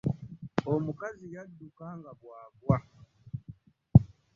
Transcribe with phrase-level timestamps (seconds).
[0.73, 2.77] Omukazi yadduka nga bwagwa.